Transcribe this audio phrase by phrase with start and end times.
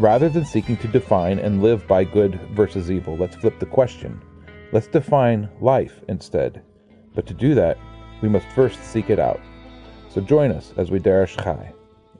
[0.00, 4.20] Rather than seeking to define and live by good versus evil, let's flip the question.
[4.72, 6.64] Let's define life instead.
[7.14, 7.78] But to do that,
[8.20, 9.40] we must first seek it out.
[10.08, 11.72] So join us as we Derish Chai,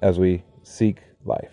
[0.03, 1.51] as we seek life.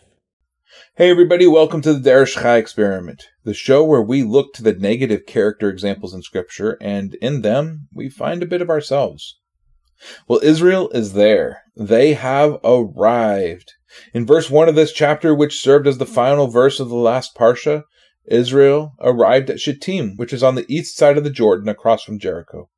[0.95, 4.73] Hey everybody, welcome to the Derish Chai Experiment, the show where we look to the
[4.73, 9.39] negative character examples in Scripture, and in them we find a bit of ourselves.
[10.27, 11.63] Well, Israel is there.
[11.75, 13.73] They have arrived.
[14.13, 17.35] In verse 1 of this chapter, which served as the final verse of the last
[17.35, 17.83] Parsha,
[18.25, 22.19] Israel arrived at Shittim, which is on the east side of the Jordan across from
[22.19, 22.69] Jericho.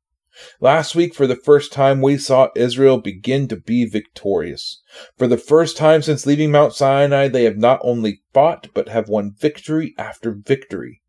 [0.60, 4.82] Last week, for the first time, we saw Israel begin to be victorious.
[5.16, 9.08] For the first time since leaving Mount Sinai, they have not only fought, but have
[9.08, 11.02] won victory after victory.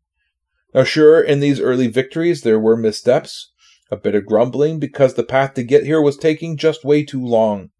[0.72, 3.50] Now, sure, in these early victories, there were missteps,
[3.90, 7.24] a bit of grumbling because the path to get here was taking just way too
[7.24, 7.70] long.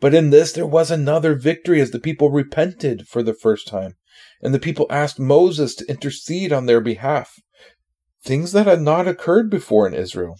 [0.00, 3.96] But in this, there was another victory as the people repented for the first time,
[4.42, 7.34] and the people asked Moses to intercede on their behalf.
[8.22, 10.36] Things that had not occurred before in Israel.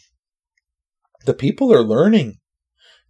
[1.24, 2.38] The people are learning.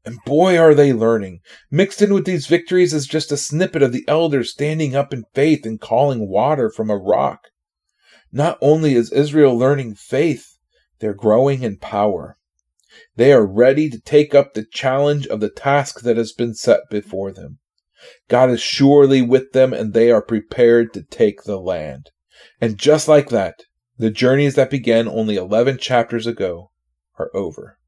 [0.04, 1.40] And boy, are they learning.
[1.70, 5.24] Mixed in with these victories is just a snippet of the elders standing up in
[5.34, 7.48] faith and calling water from a rock.
[8.30, 10.58] Not only is Israel learning faith,
[11.00, 12.36] they're growing in power.
[13.16, 16.80] They are ready to take up the challenge of the task that has been set
[16.90, 17.58] before them.
[18.28, 22.10] God is surely with them and they are prepared to take the land.
[22.60, 23.64] And just like that,
[23.96, 26.70] the journeys that began only 11 chapters ago
[27.18, 27.78] are over.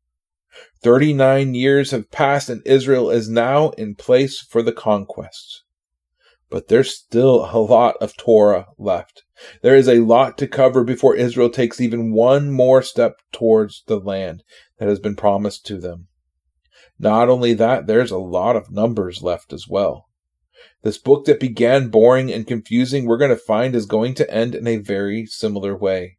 [0.82, 5.62] 39 years have passed and Israel is now in place for the conquests.
[6.56, 9.24] But there's still a lot of Torah left.
[9.60, 14.00] There is a lot to cover before Israel takes even one more step towards the
[14.00, 14.42] land
[14.78, 16.08] that has been promised to them.
[16.98, 20.08] Not only that, there's a lot of numbers left as well.
[20.82, 24.54] This book that began boring and confusing, we're going to find is going to end
[24.54, 26.16] in a very similar way.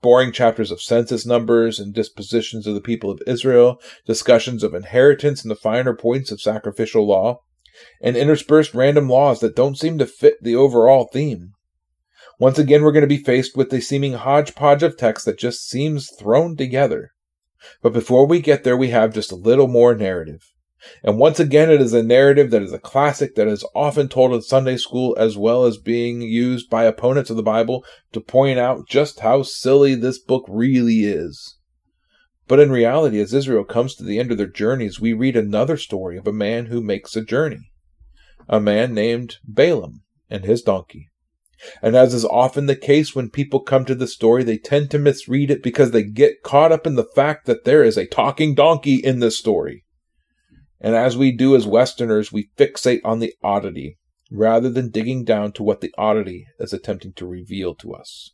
[0.00, 5.42] Boring chapters of census numbers and dispositions of the people of Israel, discussions of inheritance
[5.42, 7.40] and the finer points of sacrificial law,
[8.00, 11.52] and interspersed random laws that don't seem to fit the overall theme.
[12.38, 15.68] Once again, we're going to be faced with a seeming hodgepodge of text that just
[15.68, 17.10] seems thrown together.
[17.82, 20.42] But before we get there, we have just a little more narrative.
[21.02, 24.32] And once again, it is a narrative that is a classic that is often told
[24.34, 28.58] in Sunday school as well as being used by opponents of the Bible to point
[28.58, 31.56] out just how silly this book really is.
[32.48, 35.76] But in reality, as Israel comes to the end of their journeys, we read another
[35.76, 37.70] story of a man who makes a journey.
[38.48, 41.08] A man named Balaam and his donkey.
[41.82, 44.98] And as is often the case when people come to the story, they tend to
[44.98, 48.54] misread it because they get caught up in the fact that there is a talking
[48.54, 49.84] donkey in this story.
[50.80, 53.98] And as we do as Westerners, we fixate on the oddity
[54.30, 58.32] rather than digging down to what the oddity is attempting to reveal to us.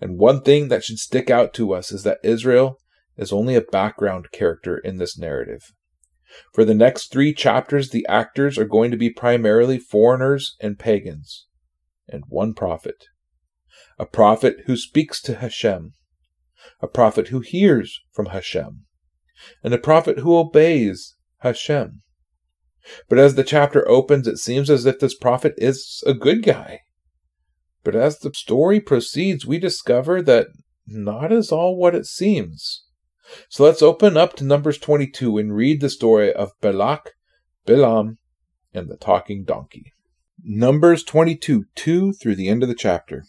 [0.00, 2.78] And one thing that should stick out to us is that Israel
[3.16, 5.72] is only a background character in this narrative.
[6.54, 11.46] For the next three chapters, the actors are going to be primarily foreigners and pagans,
[12.08, 13.06] and one prophet.
[13.98, 15.92] A prophet who speaks to Hashem,
[16.80, 18.84] a prophet who hears from Hashem,
[19.62, 22.02] and a prophet who obeys Hashem.
[23.08, 26.80] But as the chapter opens, it seems as if this prophet is a good guy.
[27.82, 30.48] But as the story proceeds, we discover that
[30.86, 32.84] not is all what it seems.
[33.48, 37.12] So let's open up to Numbers 22 and read the story of Balak,
[37.66, 38.18] Bilam,
[38.72, 39.92] and the talking donkey.
[40.42, 43.24] Numbers 22, 2 through the end of the chapter.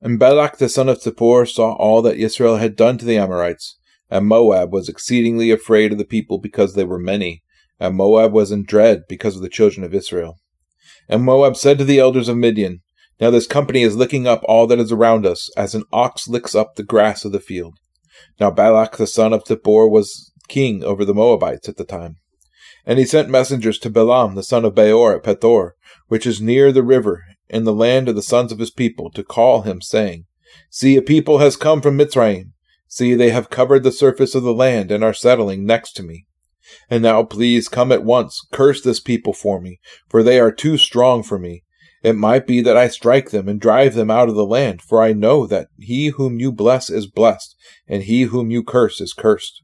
[0.00, 3.78] And Balak the son of Zippor saw all that Israel had done to the Amorites,
[4.10, 7.42] and Moab was exceedingly afraid of the people because they were many,
[7.78, 10.38] and Moab was in dread because of the children of Israel.
[11.08, 12.80] And Moab said to the elders of Midian,
[13.20, 16.54] Now this company is licking up all that is around us, as an ox licks
[16.54, 17.78] up the grass of the field.
[18.40, 22.16] Now Balak the son of Zippor was king over the Moabites at the time.
[22.84, 25.72] And he sent messengers to Balaam the son of Beor at Pethor,
[26.08, 29.22] which is near the river, in the land of the sons of his people, to
[29.22, 30.24] call him, saying,
[30.70, 32.52] See, a people has come from Mitzrayim.
[32.88, 36.26] See, they have covered the surface of the land and are settling next to me.
[36.90, 40.76] And now please come at once, curse this people for me, for they are too
[40.78, 41.64] strong for me.
[42.02, 45.02] It might be that I strike them and drive them out of the land, for
[45.02, 47.56] I know that he whom you bless is blessed,
[47.88, 49.62] and he whom you curse is cursed.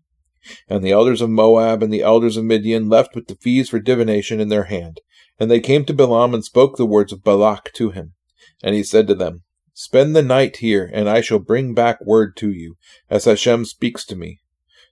[0.68, 3.78] And the elders of Moab and the elders of Midian left with the fees for
[3.78, 5.00] divination in their hand.
[5.38, 8.14] And they came to Balaam and spoke the words of Balak to him.
[8.62, 9.42] And he said to them,
[9.72, 12.76] Spend the night here, and I shall bring back word to you,
[13.10, 14.38] as Hashem speaks to me.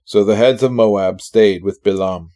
[0.05, 2.31] So the heads of Moab stayed with Balaam.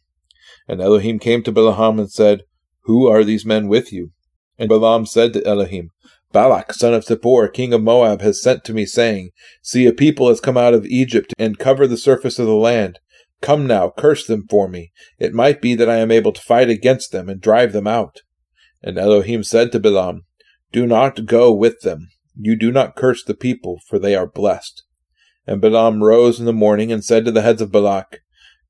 [0.67, 2.43] And Elohim came to Balaam and said,
[2.83, 4.11] Who are these men with you?
[4.57, 5.91] And Balaam said to Elohim,
[6.31, 9.31] Balak, son of Zippor, king of Moab, has sent to me, saying,
[9.61, 12.99] See, a people has come out of Egypt and cover the surface of the land.
[13.41, 14.91] Come now, curse them for me.
[15.19, 18.17] It might be that I am able to fight against them and drive them out.
[18.81, 20.23] And Elohim said to Balaam,
[20.71, 22.09] Do not go with them.
[22.35, 24.83] You do not curse the people, for they are blessed.
[25.45, 28.19] And Balaam rose in the morning and said to the heads of Balak,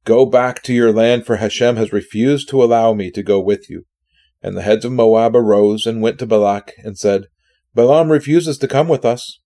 [0.05, 3.69] Go back to your land, for Hashem has refused to allow me to go with
[3.69, 3.85] you.
[4.41, 7.27] And the heads of Moab arose and went to Balak and said,
[7.73, 9.39] Balaam refuses to come with us.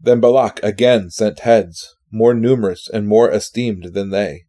[0.00, 4.44] Then Balak again sent heads, more numerous and more esteemed than they.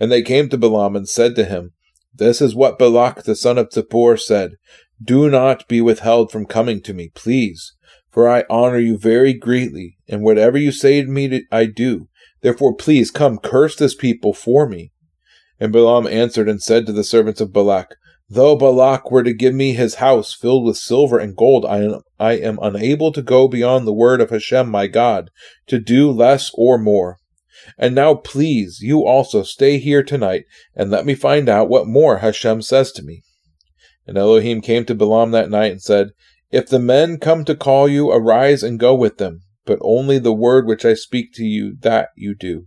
[0.00, 1.72] And they came to Balaam and said to him,
[2.14, 4.52] This is what Balak the son of Zippor said,
[5.02, 7.74] Do not be withheld from coming to me, please,
[8.10, 12.08] for I honor you very greatly, and whatever you say to me I do.
[12.40, 14.92] Therefore please come curse this people for me.
[15.58, 17.96] And Balaam answered and said to the servants of Balak,
[18.28, 22.00] Though Balak were to give me his house filled with silver and gold, I am,
[22.18, 25.30] I am unable to go beyond the word of Hashem my God,
[25.68, 27.18] to do less or more.
[27.78, 30.44] And now please, you also stay here tonight,
[30.74, 33.22] and let me find out what more Hashem says to me.
[34.06, 36.10] And Elohim came to Balaam that night and said,
[36.50, 40.32] if the men come to call you, arise and go with them, but only the
[40.32, 42.66] word which I speak to you, that you do.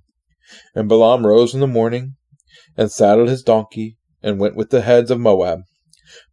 [0.75, 2.15] And Balaam rose in the morning,
[2.75, 5.61] and saddled his donkey, and went with the heads of Moab.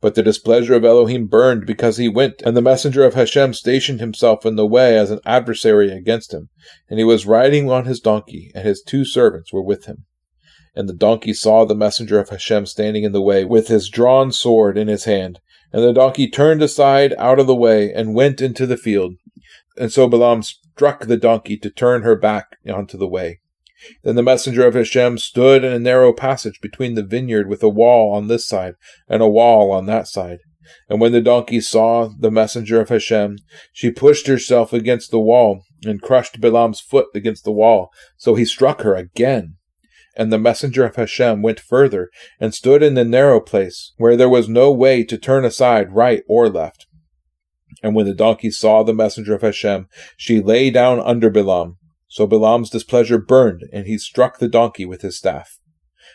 [0.00, 4.00] But the displeasure of Elohim burned because he went, and the messenger of Hashem stationed
[4.00, 6.48] himself in the way as an adversary against him.
[6.88, 10.06] And he was riding on his donkey, and his two servants were with him.
[10.74, 14.32] And the donkey saw the messenger of Hashem standing in the way, with his drawn
[14.32, 15.40] sword in his hand.
[15.72, 19.14] And the donkey turned aside out of the way and went into the field.
[19.76, 23.40] And so Balaam struck the donkey to turn her back onto the way.
[24.02, 27.68] Then the messenger of Hashem stood in a narrow passage between the vineyard with a
[27.68, 28.74] wall on this side
[29.08, 30.38] and a wall on that side.
[30.88, 33.38] And when the donkey saw the messenger of Hashem,
[33.72, 37.90] she pushed herself against the wall and crushed Balaam's foot against the wall.
[38.16, 39.56] So he struck her again.
[40.16, 42.08] And the messenger of Hashem went further,
[42.40, 46.22] and stood in the narrow place, where there was no way to turn aside right
[46.26, 46.86] or left.
[47.82, 51.76] And when the donkey saw the messenger of Hashem, she lay down under Balaam.
[52.08, 55.58] So Balaam's displeasure burned, and he struck the donkey with his staff.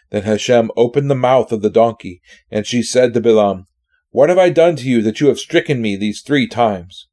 [0.09, 3.67] Then Hashem opened the mouth of the donkey, and she said to Balaam,
[4.09, 7.07] What have I done to you that you have stricken me these three times?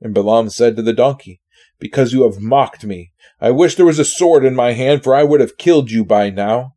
[0.00, 1.40] And Balaam said to the donkey,
[1.78, 5.14] Because you have mocked me, I wish there was a sword in my hand, for
[5.14, 6.74] I would have killed you by now.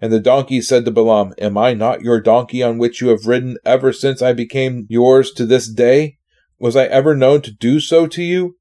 [0.00, 3.26] And the donkey said to Balaam, Am I not your donkey on which you have
[3.26, 6.18] ridden ever since I became yours to this day?
[6.58, 8.56] Was I ever known to do so to you?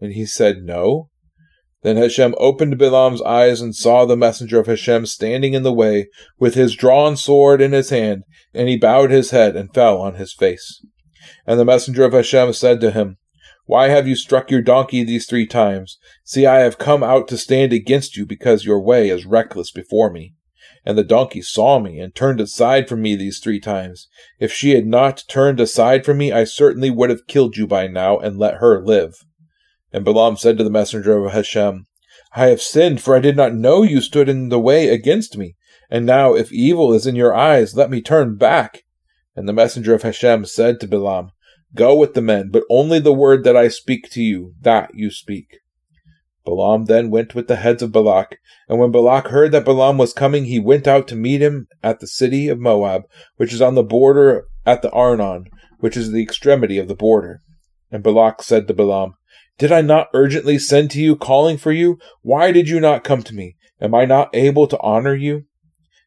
[0.00, 1.10] And he said, No.
[1.82, 6.08] Then Hashem opened Balaam's eyes and saw the messenger of Hashem standing in the way
[6.38, 10.16] with his drawn sword in his hand, and he bowed his head and fell on
[10.16, 10.84] his face.
[11.46, 13.16] And the messenger of Hashem said to him,
[13.70, 15.96] why have you struck your donkey these three times?
[16.24, 20.10] See, I have come out to stand against you because your way is reckless before
[20.10, 20.34] me.
[20.84, 24.08] And the donkey saw me and turned aside from me these three times.
[24.40, 27.86] If she had not turned aside from me, I certainly would have killed you by
[27.86, 29.24] now and let her live.
[29.92, 31.86] And Balaam said to the messenger of Hashem,
[32.34, 35.56] I have sinned, for I did not know you stood in the way against me.
[35.90, 38.84] And now, if evil is in your eyes, let me turn back.
[39.34, 41.32] And the messenger of Hashem said to Balaam,
[41.74, 45.10] Go with the men, but only the word that I speak to you, that you
[45.10, 45.58] speak.
[46.44, 50.12] Balaam then went with the heads of Balak, and when Balak heard that Balaam was
[50.12, 53.04] coming, he went out to meet him at the city of Moab,
[53.36, 55.44] which is on the border at the Arnon,
[55.78, 57.42] which is the extremity of the border.
[57.90, 59.14] And Balak said to Balaam,
[59.60, 61.98] Did I not urgently send to you, calling for you?
[62.22, 63.56] Why did you not come to me?
[63.78, 65.44] Am I not able to honor you?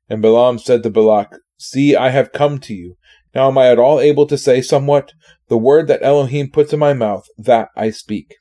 [0.10, 2.96] And Balaam said to Balak, See, I have come to you.
[3.36, 5.14] Now am I at all able to say somewhat?
[5.50, 8.34] The word that Elohim puts in my mouth, that I speak.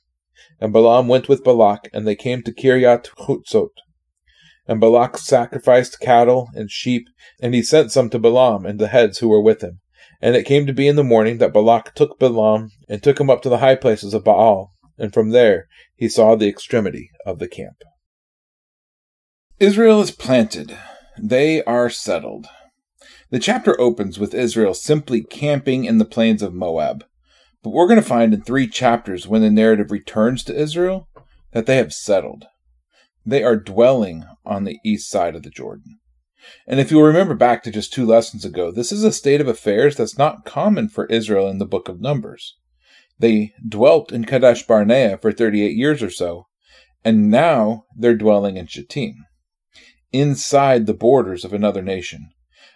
[0.58, 3.68] And Balaam went with Balak, and they came to Kiryat Hutzot.
[4.66, 7.04] And Balak sacrificed cattle and sheep,
[7.38, 9.80] and he sent some to Balaam and the heads who were with him.
[10.22, 13.28] And it came to be in the morning that Balak took Balaam and took him
[13.28, 17.38] up to the high places of Baal, and from there he saw the extremity of
[17.38, 17.76] the camp.
[19.58, 20.76] Israel is planted.
[21.18, 22.46] They are settled.
[23.30, 27.04] The chapter opens with Israel simply camping in the plains of Moab.
[27.62, 31.08] But we're going to find in three chapters when the narrative returns to Israel
[31.52, 32.46] that they have settled.
[33.24, 36.00] They are dwelling on the east side of the Jordan.
[36.66, 39.46] And if you'll remember back to just two lessons ago, this is a state of
[39.46, 42.56] affairs that's not common for Israel in the book of Numbers.
[43.22, 46.48] They dwelt in Kadesh Barnea for 38 years or so,
[47.04, 49.14] and now they're dwelling in Shittim,
[50.10, 52.32] inside the borders of another nation,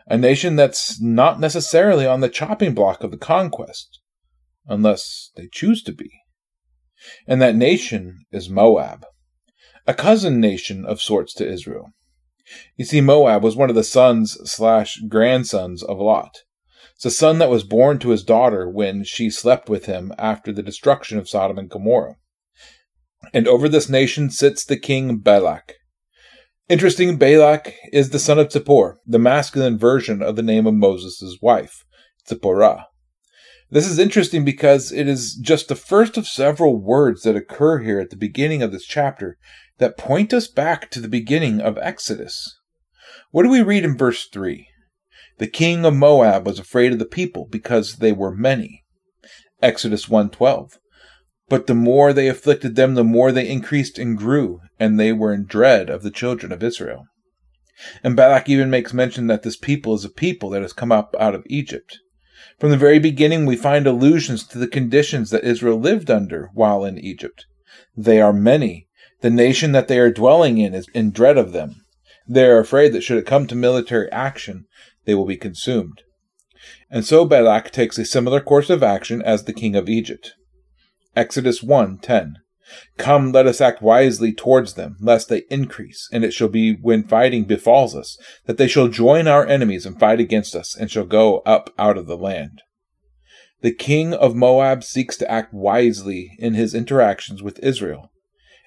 [0.06, 3.98] a nation that's not necessarily on the chopping block of the conquest,
[4.68, 6.12] unless they choose to be.
[7.26, 9.04] And that nation is Moab,
[9.84, 11.90] a cousin nation of sorts to Israel.
[12.76, 16.44] You see, Moab was one of the sons slash grandsons of Lot.
[16.96, 20.50] It's a son that was born to his daughter when she slept with him after
[20.50, 22.16] the destruction of Sodom and Gomorrah.
[23.34, 25.74] And over this nation sits the king Balak.
[26.70, 31.36] Interesting, Balak is the son of Zippor, the masculine version of the name of Moses'
[31.42, 31.84] wife,
[32.26, 32.86] Zipporah.
[33.70, 38.00] This is interesting because it is just the first of several words that occur here
[38.00, 39.36] at the beginning of this chapter
[39.76, 42.58] that point us back to the beginning of Exodus.
[43.32, 44.68] What do we read in verse 3?
[45.38, 48.84] The king of Moab was afraid of the people because they were many.
[49.60, 50.78] Exodus 1:12.
[51.48, 55.34] But the more they afflicted them, the more they increased and grew, and they were
[55.34, 57.06] in dread of the children of Israel.
[58.02, 61.14] And Balak even makes mention that this people is a people that has come up
[61.20, 61.98] out of Egypt.
[62.58, 66.84] From the very beginning, we find allusions to the conditions that Israel lived under while
[66.84, 67.44] in Egypt.
[67.94, 68.88] They are many.
[69.20, 71.84] The nation that they are dwelling in is in dread of them.
[72.28, 74.64] They are afraid that should it come to military action,
[75.06, 76.02] they will be consumed.
[76.90, 80.34] And so Balak takes a similar course of action as the king of Egypt.
[81.14, 82.34] Exodus 1:10
[82.98, 87.04] Come, let us act wisely towards them, lest they increase, and it shall be when
[87.04, 91.04] fighting befalls us, that they shall join our enemies and fight against us, and shall
[91.04, 92.62] go up out of the land.
[93.60, 98.10] The king of Moab seeks to act wisely in his interactions with Israel,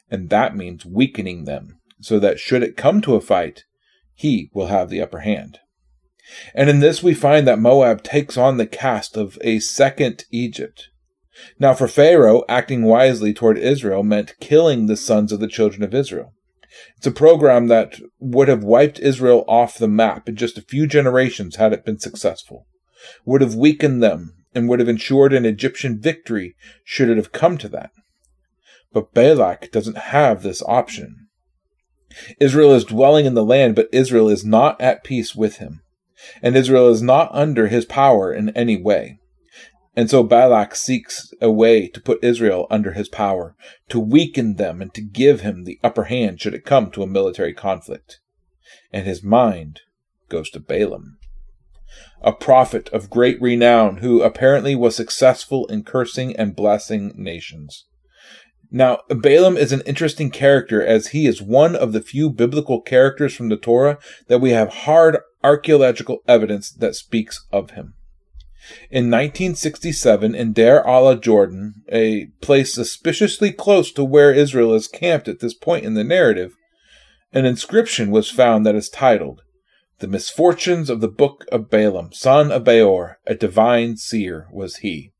[0.09, 3.65] and that means weakening them, so that should it come to a fight,
[4.13, 5.59] he will have the upper hand.
[6.53, 10.89] And in this we find that Moab takes on the cast of a second Egypt.
[11.57, 15.93] Now, for Pharaoh, acting wisely toward Israel meant killing the sons of the children of
[15.93, 16.33] Israel.
[16.97, 20.85] It's a program that would have wiped Israel off the map in just a few
[20.85, 22.67] generations had it been successful,
[23.25, 27.57] would have weakened them, and would have ensured an Egyptian victory should it have come
[27.57, 27.91] to that.
[28.91, 31.27] But Balak doesn't have this option.
[32.39, 35.81] Israel is dwelling in the land, but Israel is not at peace with him,
[36.41, 39.19] and Israel is not under his power in any way.
[39.95, 43.55] And so Balak seeks a way to put Israel under his power,
[43.89, 47.07] to weaken them and to give him the upper hand should it come to a
[47.07, 48.19] military conflict.
[48.93, 49.81] And his mind
[50.29, 51.17] goes to Balaam,
[52.21, 57.85] a prophet of great renown who apparently was successful in cursing and blessing nations.
[58.71, 63.35] Now, Balaam is an interesting character as he is one of the few biblical characters
[63.35, 63.97] from the Torah
[64.27, 67.93] that we have hard archaeological evidence that speaks of him.
[68.91, 75.27] In 1967, in Deir Allah, Jordan, a place suspiciously close to where Israel is camped
[75.27, 76.55] at this point in the narrative,
[77.31, 79.41] an inscription was found that is titled,
[79.99, 85.13] The Misfortunes of the Book of Balaam, son of Beor, a divine seer was he.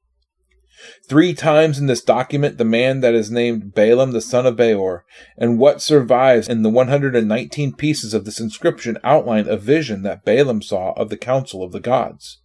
[1.08, 5.06] Three times in this document, the man that is named Balaam the son of Beor,
[5.38, 10.62] and what survives in the 119 pieces of this inscription outline a vision that Balaam
[10.62, 12.40] saw of the council of the gods.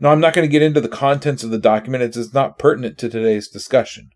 [0.00, 2.34] Now, I'm not going to get into the contents of the document, as it is
[2.34, 4.10] not pertinent to today's discussion.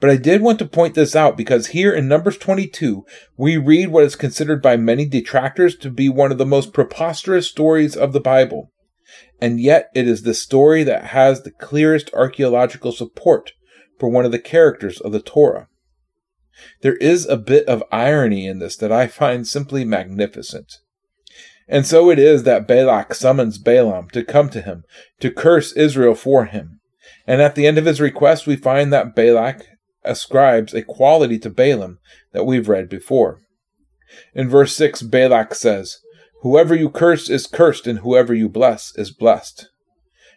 [0.00, 3.04] But I did want to point this out because here in Numbers 22,
[3.36, 7.48] we read what is considered by many detractors to be one of the most preposterous
[7.48, 8.72] stories of the Bible.
[9.40, 13.52] And yet, it is the story that has the clearest archaeological support
[13.98, 15.68] for one of the characters of the Torah.
[16.82, 20.78] There is a bit of irony in this that I find simply magnificent.
[21.66, 24.84] And so it is that Balak summons Balaam to come to him,
[25.20, 26.80] to curse Israel for him.
[27.26, 29.66] And at the end of his request, we find that Balak
[30.04, 31.98] ascribes a quality to Balaam
[32.32, 33.40] that we've read before.
[34.34, 35.98] In verse 6, Balak says,
[36.44, 39.70] Whoever you curse is cursed, and whoever you bless is blessed.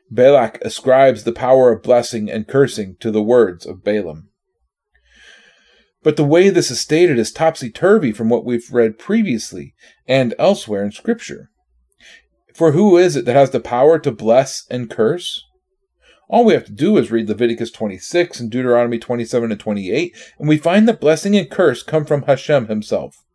[0.10, 4.30] Balak ascribes the power of blessing and cursing to the words of Balaam.
[6.04, 9.76] But the way this is stated is topsy turvy from what we've read previously
[10.08, 11.50] and elsewhere in Scripture.
[12.56, 15.44] For who is it that has the power to bless and curse?
[16.30, 20.48] All we have to do is read Leviticus 26 and Deuteronomy 27 and 28, and
[20.48, 23.26] we find that blessing and curse come from Hashem himself.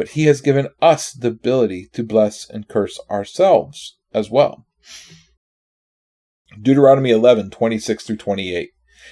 [0.00, 4.66] But he has given us the ability to bless and curse ourselves as well.
[6.58, 8.70] Deuteronomy 11, 26 through 28.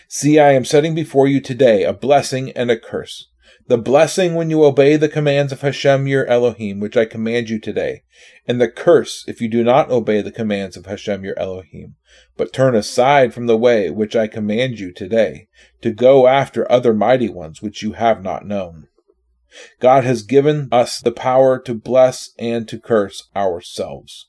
[0.09, 3.29] See, I am setting before you today a blessing and a curse.
[3.67, 7.61] The blessing when you obey the commands of Hashem your Elohim, which I command you
[7.61, 8.05] today,
[8.47, 11.97] and the curse if you do not obey the commands of Hashem your Elohim,
[12.39, 15.49] but turn aside from the way which I command you today,
[15.83, 18.88] to go after other mighty ones which you have not known.
[19.81, 24.29] God has given us the power to bless and to curse ourselves.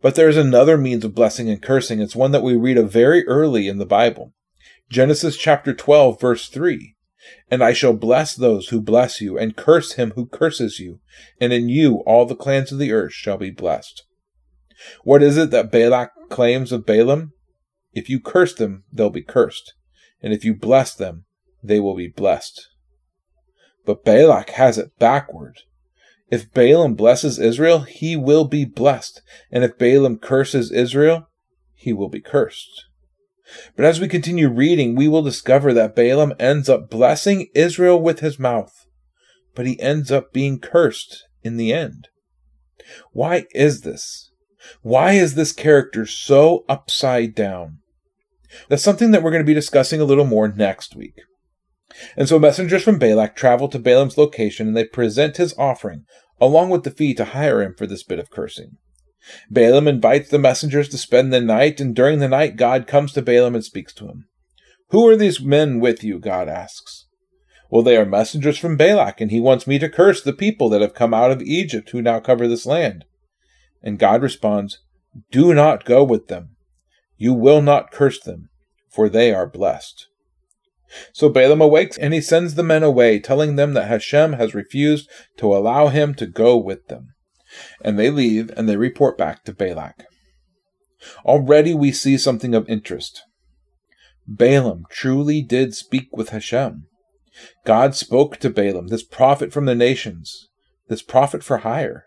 [0.00, 2.00] But there is another means of blessing and cursing.
[2.00, 4.32] It's one that we read of very early in the Bible.
[4.90, 6.94] Genesis chapter 12, verse 3.
[7.50, 11.00] And I shall bless those who bless you, and curse him who curses you,
[11.40, 14.04] and in you all the clans of the earth shall be blessed.
[15.04, 17.32] What is it that Balak claims of Balaam?
[17.92, 19.74] If you curse them, they'll be cursed,
[20.20, 21.24] and if you bless them,
[21.62, 22.68] they will be blessed.
[23.84, 25.60] But Balak has it backward.
[26.30, 31.28] If Balaam blesses Israel, he will be blessed, and if Balaam curses Israel,
[31.74, 32.86] he will be cursed.
[33.76, 38.20] But as we continue reading, we will discover that Balaam ends up blessing Israel with
[38.20, 38.86] his mouth,
[39.54, 42.08] but he ends up being cursed in the end.
[43.12, 44.30] Why is this?
[44.82, 47.78] Why is this character so upside down?
[48.68, 51.20] That's something that we're going to be discussing a little more next week.
[52.16, 56.04] And so messengers from Balak travel to Balaam's location and they present his offering,
[56.40, 58.76] along with the fee to hire him for this bit of cursing.
[59.50, 63.22] Balaam invites the messengers to spend the night, and during the night God comes to
[63.22, 64.26] Balaam and speaks to him.
[64.90, 66.18] Who are these men with you?
[66.18, 67.06] God asks.
[67.70, 70.82] Well, they are messengers from Balak, and he wants me to curse the people that
[70.82, 73.04] have come out of Egypt who now cover this land.
[73.82, 74.78] And God responds,
[75.30, 76.56] Do not go with them.
[77.16, 78.50] You will not curse them,
[78.90, 80.06] for they are blessed.
[81.12, 85.08] So Balaam awakes and he sends the men away, telling them that Hashem has refused
[85.38, 87.14] to allow him to go with them.
[87.82, 90.06] And they leave and they report back to Balak.
[91.24, 93.22] Already we see something of interest.
[94.26, 96.86] Balaam truly did speak with Hashem.
[97.64, 100.48] God spoke to Balaam, this prophet from the nations,
[100.88, 102.04] this prophet for hire.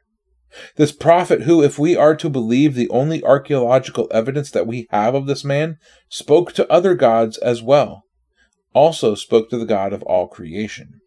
[0.78, 5.14] This prophet, who, if we are to believe the only archaeological evidence that we have
[5.14, 5.78] of this man,
[6.10, 8.07] spoke to other gods as well
[8.78, 11.02] also spoke to the God of all creation.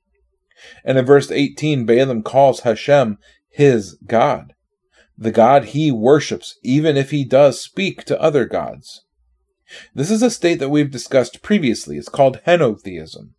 [0.85, 3.17] And in verse 18, Balaam calls Hashem
[3.49, 4.53] his God,
[5.17, 9.05] the God he worships, even if he does speak to other gods.
[9.95, 11.97] This is a state that we've discussed previously.
[11.97, 13.35] It's called henotheism.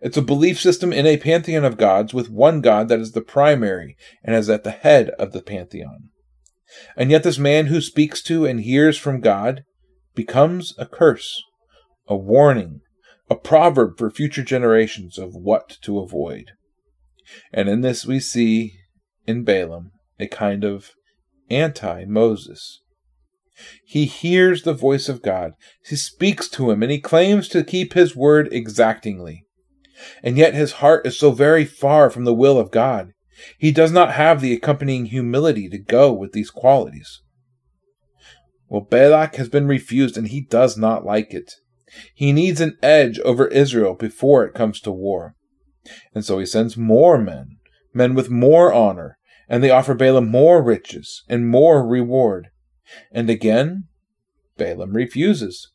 [0.00, 3.20] It's a belief system in a pantheon of gods with one God that is the
[3.20, 6.10] primary and is at the head of the pantheon.
[6.96, 9.62] And yet, this man who speaks to and hears from God
[10.16, 11.40] becomes a curse,
[12.08, 12.80] a warning,
[13.28, 16.52] a proverb for future generations of what to avoid.
[17.52, 18.74] And in this we see
[19.26, 20.90] in Balaam a kind of
[21.50, 22.82] anti Moses.
[23.84, 25.52] He hears the voice of God,
[25.84, 29.44] he speaks to him, and he claims to keep his word exactingly.
[30.22, 33.12] And yet his heart is so very far from the will of God,
[33.58, 37.22] he does not have the accompanying humility to go with these qualities.
[38.68, 41.54] Well, Balak has been refused, and he does not like it.
[42.14, 45.34] He needs an edge over Israel before it comes to war.
[46.14, 47.58] And so he sends more men,
[47.94, 49.18] men with more honor,
[49.48, 52.48] and they offer Balaam more riches and more reward.
[53.12, 53.84] And again,
[54.56, 55.70] Balaam refuses.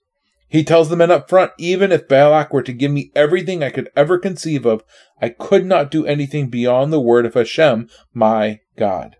[0.47, 3.69] He tells the men up front, even if Balak were to give me everything I
[3.69, 4.83] could ever conceive of,
[5.21, 9.15] I could not do anything beyond the word of Hashem, my God.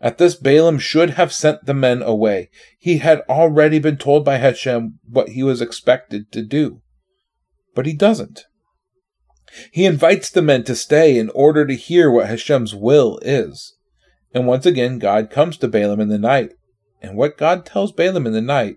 [0.00, 2.50] At this, Balaam should have sent the men away.
[2.78, 6.82] He had already been told by Hashem what he was expected to do.
[7.74, 8.44] But he doesn't.
[9.70, 13.76] He invites the men to stay in order to hear what Hashem's will is.
[14.34, 16.52] And once again, God comes to Balaam in the night.
[17.02, 18.76] And what God tells Balaam in the night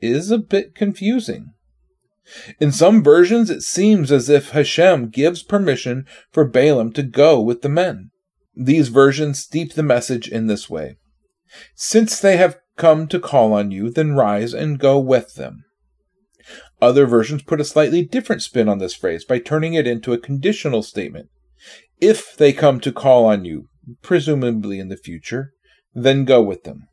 [0.00, 1.52] is a bit confusing.
[2.60, 7.62] In some versions, it seems as if Hashem gives permission for Balaam to go with
[7.62, 8.11] the men.
[8.54, 10.96] These versions steep the message in this way
[11.74, 15.64] Since they have come to call on you, then rise and go with them.
[16.80, 20.18] Other versions put a slightly different spin on this phrase by turning it into a
[20.18, 21.28] conditional statement.
[22.00, 23.68] If they come to call on you,
[24.02, 25.52] presumably in the future,
[25.94, 26.88] then go with them.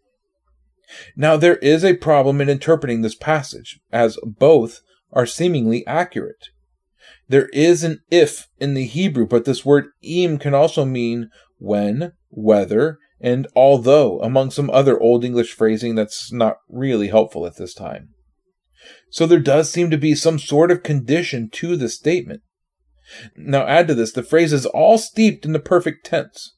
[1.15, 6.49] Now, there is a problem in interpreting this passage, as both are seemingly accurate.
[7.27, 12.13] There is an if in the Hebrew, but this word im can also mean when,
[12.29, 17.73] whether, and although, among some other Old English phrasing that's not really helpful at this
[17.73, 18.09] time.
[19.11, 22.41] So there does seem to be some sort of condition to the statement.
[23.35, 26.55] Now add to this, the phrase is all steeped in the perfect tense.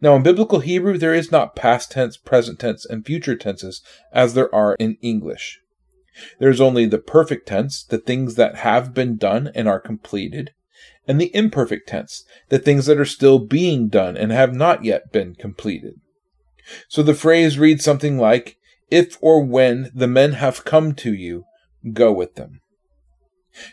[0.00, 4.34] Now in biblical Hebrew, there is not past tense, present tense, and future tenses as
[4.34, 5.60] there are in English.
[6.40, 10.50] There's only the perfect tense, the things that have been done and are completed,
[11.08, 15.10] and the imperfect tense, the things that are still being done and have not yet
[15.10, 15.94] been completed.
[16.88, 18.56] So the phrase reads something like,
[18.90, 21.44] If or when the men have come to you,
[21.94, 22.60] go with them.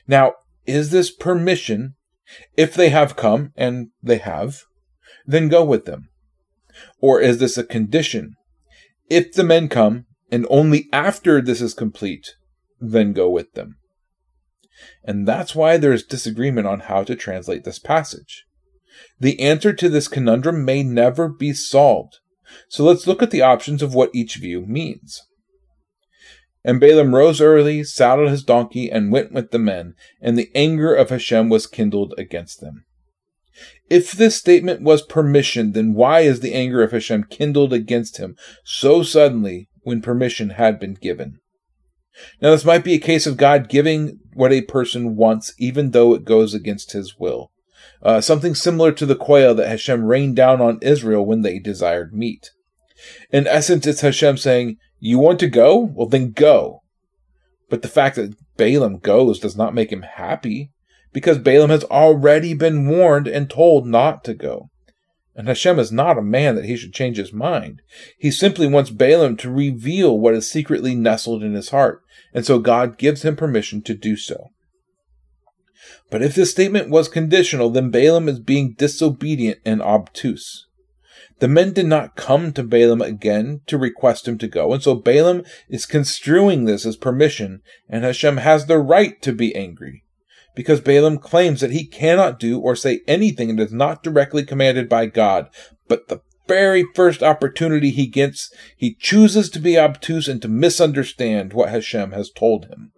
[0.07, 0.33] Now,
[0.65, 1.95] is this permission?
[2.57, 4.63] If they have come, and they have,
[5.27, 6.09] then go with them.
[6.99, 8.35] Or is this a condition?
[9.09, 12.33] If the men come, and only after this is complete,
[12.79, 13.77] then go with them.
[15.03, 18.45] And that's why there is disagreement on how to translate this passage.
[19.19, 22.19] The answer to this conundrum may never be solved.
[22.69, 25.21] So let's look at the options of what each view means.
[26.63, 30.95] And Balaam rose early, saddled his donkey, and went with the men, and the anger
[30.95, 32.85] of Hashem was kindled against them.
[33.89, 38.35] If this statement was permission, then why is the anger of Hashem kindled against him
[38.63, 41.39] so suddenly when permission had been given?
[42.41, 46.13] Now, this might be a case of God giving what a person wants, even though
[46.13, 47.51] it goes against his will.
[48.01, 52.13] Uh, something similar to the quail that Hashem rained down on Israel when they desired
[52.13, 52.51] meat.
[53.31, 55.91] In essence, it's Hashem saying, You want to go?
[55.93, 56.81] Well, then go.
[57.69, 60.71] But the fact that Balaam goes does not make him happy,
[61.13, 64.69] because Balaam has already been warned and told not to go.
[65.35, 67.81] And Hashem is not a man that he should change his mind.
[68.17, 72.01] He simply wants Balaam to reveal what is secretly nestled in his heart,
[72.33, 74.51] and so God gives him permission to do so.
[76.09, 80.67] But if this statement was conditional, then Balaam is being disobedient and obtuse.
[81.39, 84.95] The men did not come to Balaam again to request him to go, and so
[84.95, 90.04] Balaam is construing this as permission, and Hashem has the right to be angry
[90.55, 94.89] because Balaam claims that he cannot do or say anything that is not directly commanded
[94.89, 95.49] by God.
[95.87, 101.53] But the very first opportunity he gets, he chooses to be obtuse and to misunderstand
[101.53, 102.91] what Hashem has told him.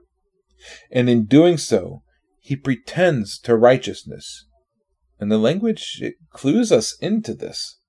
[0.92, 2.04] And in doing so,
[2.40, 4.46] he pretends to righteousness.
[5.20, 7.80] And the language it clues us into this.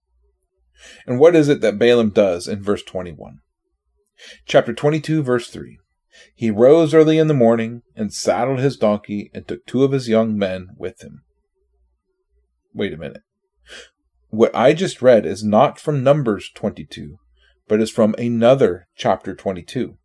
[1.07, 3.39] And what is it that Balaam does in verse 21?
[4.47, 5.79] Chapter 22, verse 3.
[6.35, 10.09] He rose early in the morning and saddled his donkey and took two of his
[10.09, 11.23] young men with him.
[12.75, 13.23] Wait a minute.
[14.29, 17.17] What I just read is not from Numbers 22,
[17.67, 19.97] but is from another chapter 22.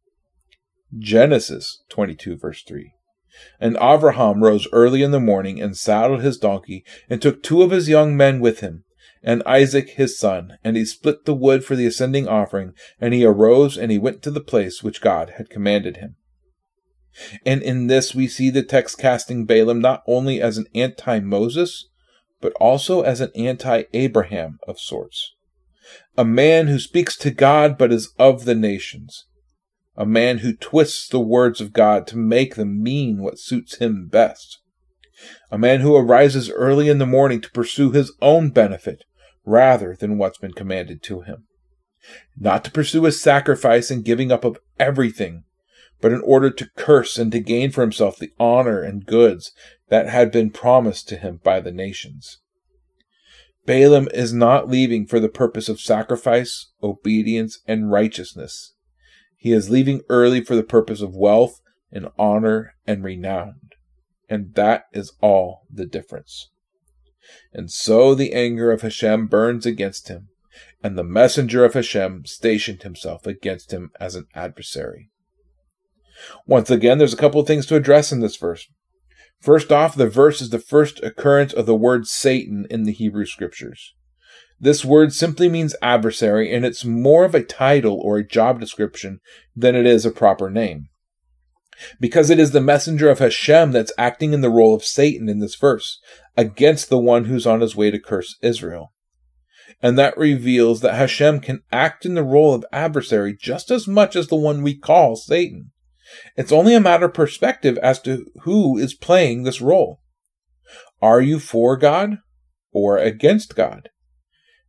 [0.98, 2.94] Genesis 22, verse 3.
[3.60, 7.72] And Abraham rose early in the morning and saddled his donkey and took two of
[7.72, 8.86] his young men with him
[9.24, 13.26] and Isaac his son, and he split the wood for the ascending offering, and he
[13.26, 16.16] arose and he went to the place which God had commanded him.
[17.46, 21.90] And in this we see the text casting Balaam not only as an anti Moses,
[22.42, 25.34] but also as an anti Abraham of sorts.
[26.18, 29.26] A man who speaks to God but is of the nations.
[29.96, 34.08] A man who twists the words of God to make them mean what suits him
[34.08, 34.60] best.
[35.52, 39.04] A man who arises early in the morning to pursue his own benefit
[39.46, 41.46] rather than what's been commanded to him.
[42.38, 45.44] Not to pursue a sacrifice and giving up of everything,
[46.02, 49.52] but in order to curse and to gain for himself the honor and goods
[49.90, 52.40] that had been promised to him by the nations.
[53.66, 58.74] Balaam is not leaving for the purpose of sacrifice, obedience, and righteousness.
[59.38, 63.56] He is leaving early for the purpose of wealth and honor and renown.
[64.30, 66.50] And that is all the difference.
[67.54, 70.30] And so the anger of Hashem burns against him,
[70.84, 75.10] and the messenger of Hashem stationed himself against him as an adversary.
[76.46, 78.68] Once again, there's a couple of things to address in this verse.
[79.42, 83.26] First off, the verse is the first occurrence of the word Satan in the Hebrew
[83.26, 83.94] scriptures.
[84.60, 89.20] This word simply means adversary, and it's more of a title or a job description
[89.56, 90.88] than it is a proper name
[92.00, 95.40] because it is the messenger of Hashem that's acting in the role of Satan in
[95.40, 96.00] this verse
[96.38, 98.94] against the one who's on his way to curse Israel.
[99.82, 104.16] And that reveals that Hashem can act in the role of adversary just as much
[104.16, 105.72] as the one we call Satan.
[106.36, 110.00] It's only a matter of perspective as to who is playing this role.
[111.02, 112.20] Are you for God
[112.72, 113.90] or against God?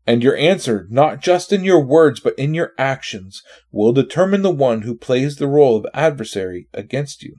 [0.06, 4.50] And your answer, not just in your words, but in your actions, will determine the
[4.50, 7.36] one who plays the role of adversary against you.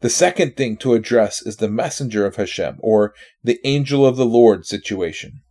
[0.00, 4.26] The second thing to address is the messenger of Hashem, or the angel of the
[4.26, 5.42] Lord situation.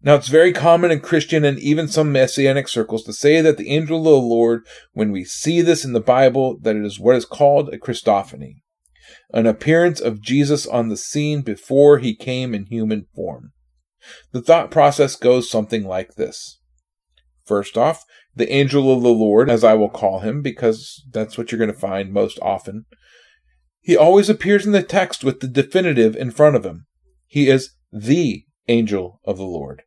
[0.00, 3.70] Now, it's very common in Christian and even some Messianic circles to say that the
[3.70, 7.16] angel of the Lord, when we see this in the Bible, that it is what
[7.16, 8.62] is called a Christophany,
[9.32, 13.52] an appearance of Jesus on the scene before he came in human form.
[14.32, 16.58] The thought process goes something like this
[17.48, 18.04] First off,
[18.36, 21.72] the angel of the Lord, as I will call him, because that's what you're going
[21.72, 22.84] to find most often.
[23.80, 26.84] He always appears in the text with the definitive in front of him.
[27.26, 29.82] He is the angel of the Lord,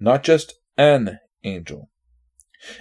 [0.00, 1.88] not just an angel.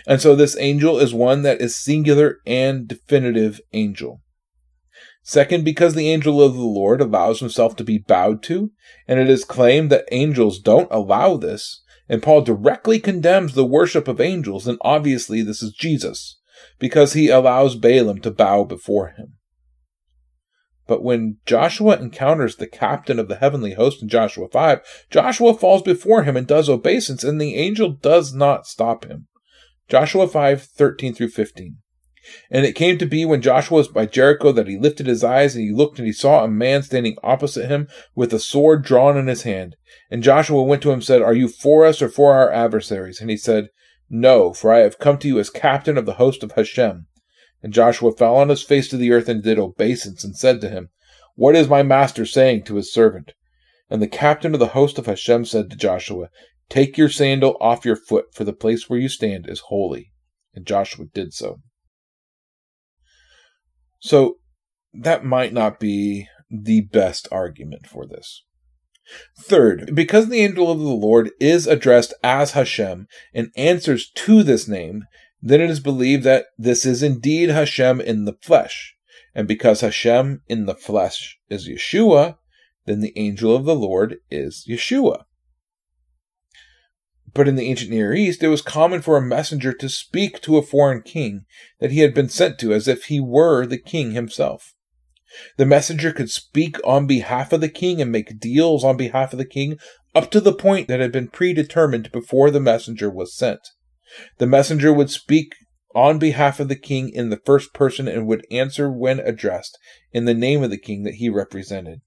[0.08, 4.23] And so this angel is one that is singular and definitive angel.
[5.26, 8.72] Second, because the angel of the Lord allows himself to be bowed to,
[9.08, 14.10] and it is claimed that angels don't allow this, and Paul directly condemns the worship
[14.10, 16.40] of angels, and obviously this is Jesus,
[16.78, 19.38] because he allows Balaam to bow before him.
[20.88, 25.82] But when Joshua encounters the captain of the heavenly host in Joshua 5, Joshua falls
[25.82, 29.28] before him and does obeisance, and the angel does not stop him.
[29.88, 31.78] Joshua 5, 13 through 15.
[32.50, 35.56] And it came to be when Joshua was by Jericho that he lifted his eyes
[35.56, 39.18] and he looked and he saw a man standing opposite him with a sword drawn
[39.18, 39.76] in his hand.
[40.10, 43.20] And Joshua went to him and said, Are you for us or for our adversaries?
[43.20, 43.70] And he said,
[44.10, 47.08] No, for I have come to you as captain of the host of Hashem.
[47.62, 50.70] And Joshua fell on his face to the earth and did obeisance and said to
[50.70, 50.90] him,
[51.36, 53.34] What is my master saying to his servant?
[53.90, 56.30] And the captain of the host of Hashem said to Joshua,
[56.70, 60.12] Take your sandal off your foot, for the place where you stand is holy.
[60.56, 61.60] And Joshua did so.
[64.04, 64.40] So
[64.94, 68.44] that might not be the best argument for this.
[69.40, 74.68] Third, because the angel of the Lord is addressed as Hashem and answers to this
[74.68, 75.06] name,
[75.42, 78.94] then it is believed that this is indeed Hashem in the flesh.
[79.34, 82.36] And because Hashem in the flesh is Yeshua,
[82.86, 85.24] then the angel of the Lord is Yeshua.
[87.34, 90.58] But in the ancient Near East, it was common for a messenger to speak to
[90.58, 91.46] a foreign king
[91.80, 94.74] that he had been sent to as if he were the king himself.
[95.58, 99.40] The messenger could speak on behalf of the king and make deals on behalf of
[99.40, 99.80] the king
[100.14, 103.68] up to the point that had been predetermined before the messenger was sent.
[104.38, 105.56] The messenger would speak
[105.96, 109.78] on behalf of the king in the first person and would answer when addressed
[110.12, 112.02] in the name of the king that he represented.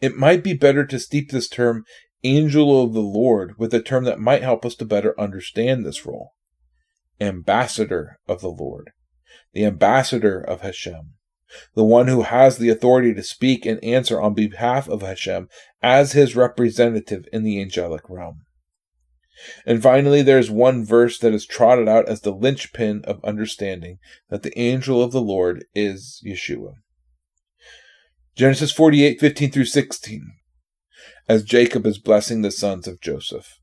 [0.00, 1.84] It might be better to steep this term
[2.24, 6.04] angel of the Lord with a term that might help us to better understand this
[6.04, 6.32] role.
[7.20, 8.90] Ambassador of the Lord,
[9.52, 11.14] the ambassador of Hashem,
[11.74, 15.48] the one who has the authority to speak and answer on behalf of Hashem
[15.82, 18.42] as his representative in the angelic realm.
[19.64, 23.98] And finally, there's one verse that is trotted out as the linchpin of understanding
[24.30, 26.74] that the angel of the Lord is Yeshua.
[28.36, 30.32] Genesis 48, 15 through 16
[31.28, 33.58] as Jacob is blessing the sons of Joseph.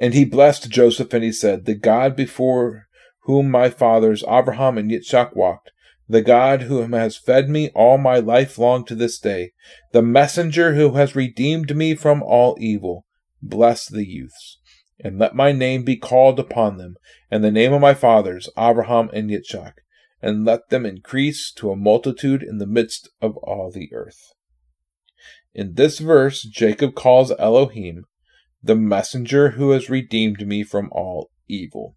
[0.00, 2.86] And he blessed Joseph, and he said, The God before
[3.22, 5.70] whom my fathers Abraham and Yitzchak walked,
[6.08, 9.52] the God who has fed me all my life long to this day,
[9.92, 13.06] the messenger who has redeemed me from all evil,
[13.40, 14.58] bless the youths,
[15.00, 16.96] and let my name be called upon them,
[17.30, 19.74] and the name of my fathers Abraham and Yitzchak,
[20.20, 24.32] and let them increase to a multitude in the midst of all the earth.
[25.54, 28.04] In this verse, Jacob calls Elohim
[28.62, 31.96] the messenger who has redeemed me from all evil.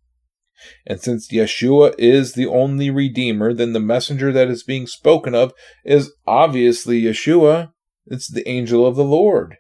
[0.85, 5.53] And since Yeshua is the only Redeemer, then the messenger that is being spoken of
[5.83, 7.71] is obviously Yeshua.
[8.07, 9.57] It's the angel of the Lord.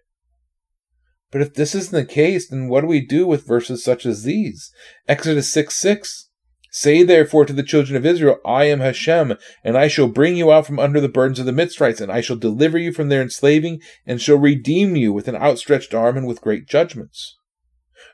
[1.31, 4.23] But if this isn't the case, then what do we do with verses such as
[4.23, 4.71] these?
[5.07, 6.29] Exodus 6 6.
[6.77, 10.51] Say therefore to the children of Israel, I am Hashem, and I shall bring you
[10.51, 13.21] out from under the burdens of the Mitzrites, and I shall deliver you from their
[13.21, 17.37] enslaving, and shall redeem you with an outstretched arm and with great judgments.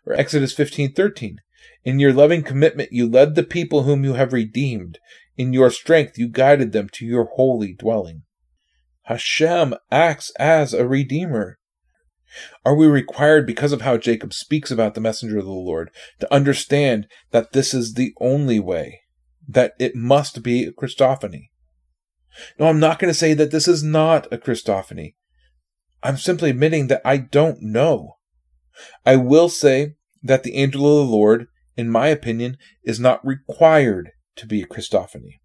[0.06, 1.38] Or Exodus fifteen thirteen.
[1.84, 5.00] In your loving commitment you led the people whom you have redeemed.
[5.38, 8.21] In your strength you guided them to your holy dwelling.
[9.06, 11.58] Hashem acts as a redeemer.
[12.65, 16.34] Are we required, because of how Jacob speaks about the messenger of the Lord, to
[16.34, 19.02] understand that this is the only way,
[19.48, 21.50] that it must be a Christophany?
[22.58, 25.15] No, I'm not going to say that this is not a Christophany.
[26.02, 28.15] I'm simply admitting that I don't know.
[29.06, 34.12] I will say that the angel of the Lord, in my opinion, is not required
[34.38, 35.40] to be a Christophany.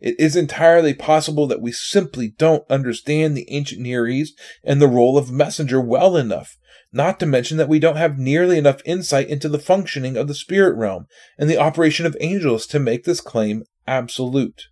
[0.00, 4.88] It is entirely possible that we simply don't understand the ancient Near East and the
[4.88, 6.56] role of messenger well enough,
[6.92, 10.34] not to mention that we don't have nearly enough insight into the functioning of the
[10.34, 11.06] spirit realm
[11.38, 14.64] and the operation of angels to make this claim absolute.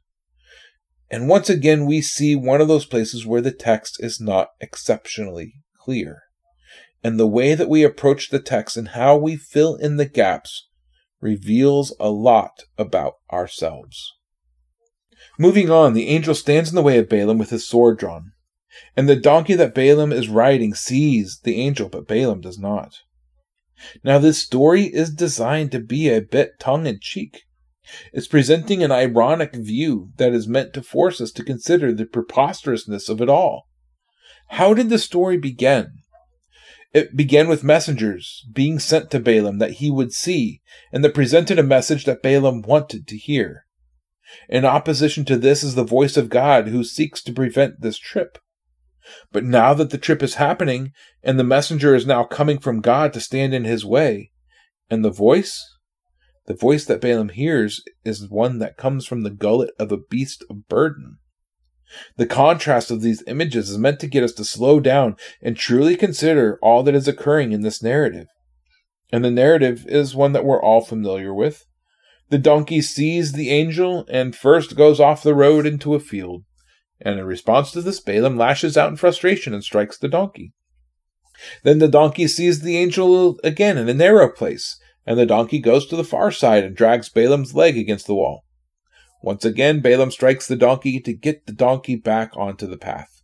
[1.10, 5.54] And once again, we see one of those places where the text is not exceptionally
[5.78, 6.22] clear.
[7.02, 10.68] And the way that we approach the text and how we fill in the gaps
[11.20, 14.12] reveals a lot about ourselves.
[15.40, 18.32] Moving on, the angel stands in the way of Balaam with his sword drawn.
[18.94, 22.98] And the donkey that Balaam is riding sees the angel, but Balaam does not.
[24.04, 27.44] Now, this story is designed to be a bit tongue in cheek.
[28.12, 33.08] It's presenting an ironic view that is meant to force us to consider the preposterousness
[33.08, 33.66] of it all.
[34.48, 36.02] How did the story begin?
[36.92, 40.60] It began with messengers being sent to Balaam that he would see,
[40.92, 43.64] and that presented a message that Balaam wanted to hear.
[44.48, 48.38] In opposition to this is the voice of God who seeks to prevent this trip.
[49.32, 53.12] But now that the trip is happening, and the messenger is now coming from God
[53.12, 54.30] to stand in his way,
[54.88, 55.60] and the voice?
[56.46, 60.44] The voice that Balaam hears is one that comes from the gullet of a beast
[60.50, 61.18] of burden.
[62.16, 65.96] The contrast of these images is meant to get us to slow down and truly
[65.96, 68.26] consider all that is occurring in this narrative.
[69.12, 71.64] And the narrative is one that we're all familiar with.
[72.30, 76.44] The donkey sees the angel and first goes off the road into a field.
[77.00, 80.52] And in response to this, Balaam lashes out in frustration and strikes the donkey.
[81.64, 85.86] Then the donkey sees the angel again in a narrow place, and the donkey goes
[85.86, 88.44] to the far side and drags Balaam's leg against the wall.
[89.22, 93.22] Once again, Balaam strikes the donkey to get the donkey back onto the path.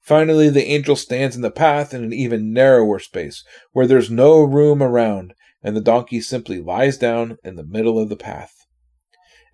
[0.00, 4.40] Finally, the angel stands in the path in an even narrower space, where there's no
[4.40, 8.54] room around, and the donkey simply lies down in the middle of the path.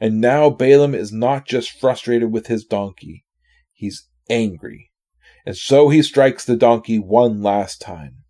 [0.00, 3.24] And now Balaam is not just frustrated with his donkey,
[3.72, 4.90] he's angry.
[5.44, 8.24] And so he strikes the donkey one last time.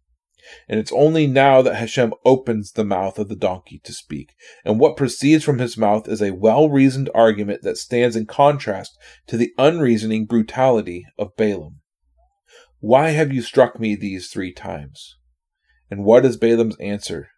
[0.69, 4.35] And it's only now that Hashem opens the mouth of the donkey to speak,
[4.65, 8.97] and what proceeds from his mouth is a well reasoned argument that stands in contrast
[9.27, 11.81] to the unreasoning brutality of Balaam.
[12.79, 15.17] Why have you struck me these three times?
[15.91, 17.31] And what is Balaam's answer?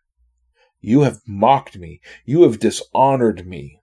[0.81, 2.01] You have mocked me.
[2.25, 3.81] You have dishonored me.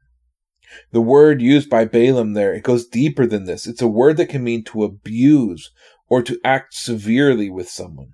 [0.92, 3.68] The word used by Balaam there, it goes deeper than this.
[3.68, 5.72] It's a word that can mean to abuse
[6.10, 8.14] or to act severely with someone.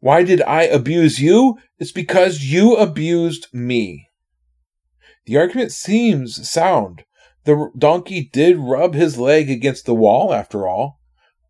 [0.00, 1.58] Why did I abuse you?
[1.78, 4.08] It's because you abused me.
[5.26, 7.04] The argument seems sound.
[7.44, 10.98] The donkey did rub his leg against the wall, after all.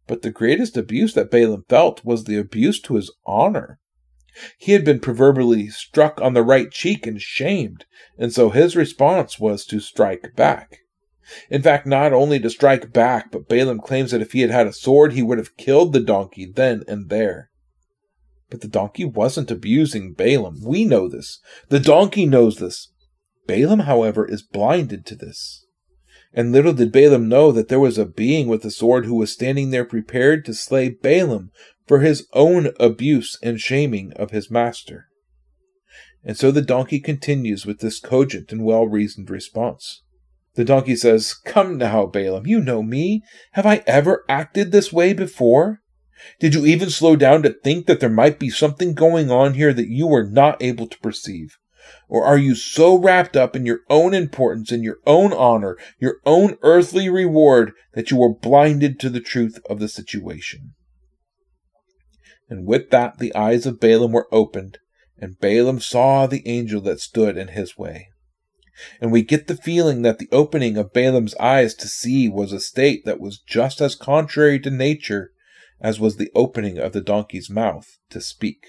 [0.07, 3.79] But the greatest abuse that Balaam felt was the abuse to his honor.
[4.59, 7.85] He had been proverbially struck on the right cheek and shamed,
[8.19, 10.79] and so his response was to strike back.
[11.49, 14.67] In fact, not only to strike back, but Balaam claims that if he had had
[14.67, 17.51] a sword, he would have killed the donkey then and there.
[18.51, 20.59] But the donkey wasn't abusing Balaam.
[20.65, 21.41] We know this.
[21.69, 22.93] The donkey knows this.
[23.47, 25.65] Balaam, however, is blinded to this.
[26.33, 29.33] And little did Balaam know that there was a being with a sword who was
[29.33, 31.51] standing there prepared to slay Balaam
[31.91, 35.09] for his own abuse and shaming of his master.
[36.23, 40.05] And so the donkey continues with this cogent and well reasoned response.
[40.55, 43.25] The donkey says, Come now, Balaam, you know me.
[43.55, 45.81] Have I ever acted this way before?
[46.39, 49.73] Did you even slow down to think that there might be something going on here
[49.73, 51.59] that you were not able to perceive?
[52.09, 56.19] Or are you so wrapped up in your own importance and your own honor, your
[56.25, 60.75] own earthly reward, that you are blinded to the truth of the situation?
[62.51, 64.79] And with that, the eyes of Balaam were opened,
[65.17, 68.09] and Balaam saw the angel that stood in his way.
[69.01, 72.59] And we get the feeling that the opening of Balaam's eyes to see was a
[72.59, 75.31] state that was just as contrary to nature
[75.81, 78.67] as was the opening of the donkey's mouth to speak.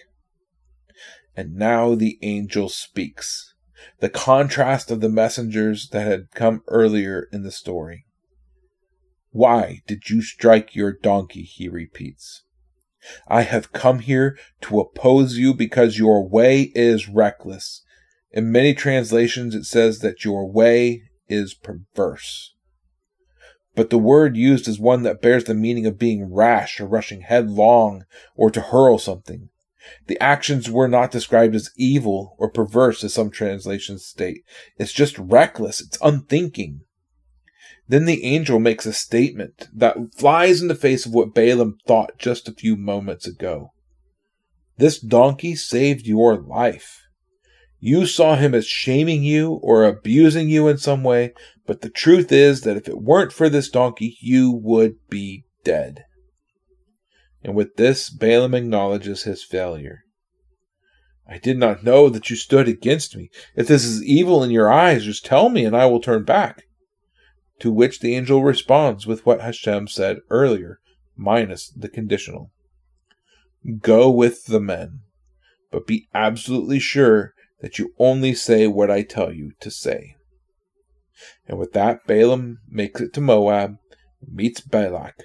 [1.36, 3.56] And now the angel speaks,
[4.00, 8.06] the contrast of the messengers that had come earlier in the story.
[9.32, 11.44] Why did you strike your donkey?
[11.44, 12.44] he repeats.
[13.28, 17.84] I have come here to oppose you because your way is reckless.
[18.32, 22.54] In many translations, it says that your way is perverse
[23.76, 27.22] but the word used is one that bears the meaning of being rash or rushing
[27.22, 29.50] headlong or to hurl something.
[30.08, 34.44] The actions were not described as evil or perverse as some translations state.
[34.78, 36.82] It's just reckless, it's unthinking.
[37.92, 42.18] Then the angel makes a statement that flies in the face of what Balaam thought
[42.18, 43.74] just a few moments ago.
[44.78, 47.02] This donkey saved your life.
[47.82, 51.34] You saw him as shaming you or abusing you in some way,
[51.68, 56.06] but the truth is that if it weren't for this donkey, you would be dead.
[57.44, 60.06] And with this, Balaam acknowledges his failure.
[61.28, 63.30] I did not know that you stood against me.
[63.54, 66.68] If this is evil in your eyes, just tell me and I will turn back.
[67.62, 70.80] To which the angel responds with what Hashem said earlier,
[71.16, 72.52] minus the conditional.
[73.80, 75.02] Go with the men,
[75.72, 80.16] but be absolutely sure that you only say what I tell you to say.
[81.48, 83.78] And with that, Balaam makes it to Moab,
[84.28, 85.22] meets Balak.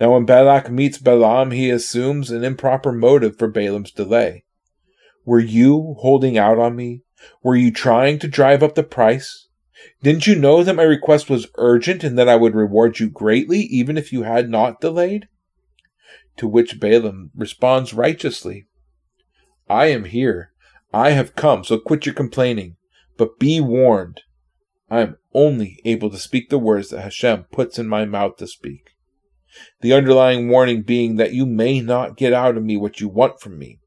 [0.00, 4.44] Now, when Balak meets Balaam, he assumes an improper motive for Balaam's delay.
[5.26, 7.02] Were you holding out on me?
[7.42, 9.48] Were you trying to drive up the price?
[10.02, 13.60] Didn't you know that my request was urgent and that I would reward you greatly
[13.60, 15.28] even if you had not delayed?
[16.38, 18.66] To which Balaam responds righteously
[19.68, 20.50] I am here.
[20.92, 22.76] I have come, so quit your complaining.
[23.16, 24.20] But be warned.
[24.90, 28.46] I am only able to speak the words that Hashem puts in my mouth to
[28.46, 28.90] speak.
[29.80, 33.40] The underlying warning being that you may not get out of me what you want
[33.40, 33.80] from me.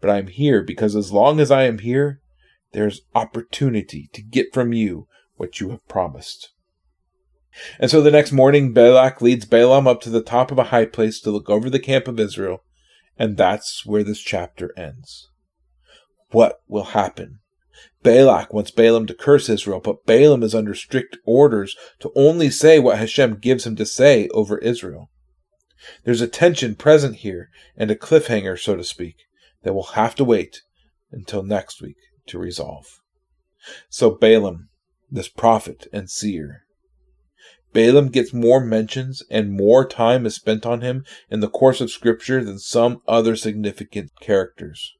[0.00, 2.20] But I am here because as long as I am here,
[2.72, 5.06] there is opportunity to get from you
[5.36, 6.50] what you have promised.
[7.78, 10.86] And so the next morning, Balak leads Balaam up to the top of a high
[10.86, 12.64] place to look over the camp of Israel,
[13.16, 15.28] and that's where this chapter ends.
[16.30, 17.38] What will happen?
[18.02, 22.78] Balak wants Balaam to curse Israel, but Balaam is under strict orders to only say
[22.78, 25.10] what Hashem gives him to say over Israel.
[26.04, 29.16] There's a tension present here, and a cliffhanger, so to speak,
[29.62, 30.62] that we'll have to wait
[31.12, 32.86] until next week to resolve.
[33.88, 34.68] So Balaam,
[35.14, 36.64] this prophet and seer,
[37.72, 41.90] Balaam gets more mentions and more time is spent on him in the course of
[41.90, 44.92] Scripture than some other significant characters.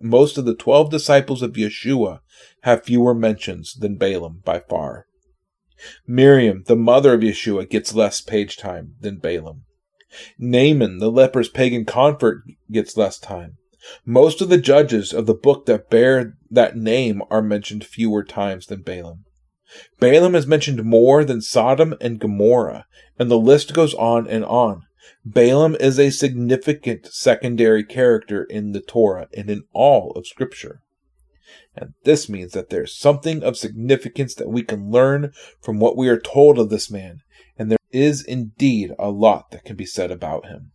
[0.00, 2.20] Most of the twelve disciples of Yeshua
[2.62, 5.06] have fewer mentions than Balaam by far.
[6.06, 9.62] Miriam, the mother of Yeshua, gets less page time than Balaam.
[10.38, 12.42] Naaman, the leper's pagan convert,
[12.72, 13.58] gets less time.
[14.04, 18.66] Most of the judges of the book that bear that name are mentioned fewer times
[18.66, 19.24] than Balaam.
[20.00, 22.86] Balaam is mentioned more than Sodom and Gomorrah,
[23.18, 24.82] and the list goes on and on.
[25.24, 30.80] Balaam is a significant secondary character in the Torah and in all of Scripture.
[31.74, 36.08] And this means that there's something of significance that we can learn from what we
[36.08, 37.20] are told of this man,
[37.58, 40.72] and there is indeed a lot that can be said about him.